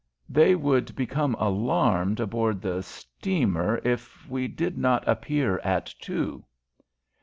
"They 0.27 0.55
would 0.55 0.95
become 0.95 1.35
alarmed 1.37 2.19
aboard 2.19 2.59
the 2.63 2.81
steamer 2.81 3.79
if 3.83 4.27
we 4.27 4.47
did 4.47 4.75
not 4.75 5.07
appear 5.07 5.59
at 5.59 5.93
two." 5.99 6.43